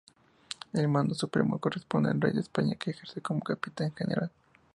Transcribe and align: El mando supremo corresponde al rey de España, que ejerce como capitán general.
El 0.73 0.87
mando 0.87 1.13
supremo 1.13 1.59
corresponde 1.59 2.09
al 2.09 2.19
rey 2.19 2.33
de 2.33 2.39
España, 2.39 2.73
que 2.75 2.89
ejerce 2.89 3.21
como 3.21 3.39
capitán 3.41 3.93
general. 3.93 4.31